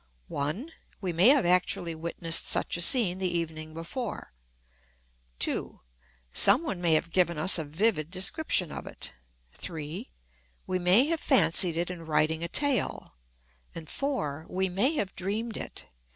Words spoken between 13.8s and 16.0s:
4. We may have dreamed it.